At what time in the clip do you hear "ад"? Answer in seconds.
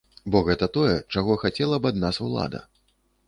1.95-2.01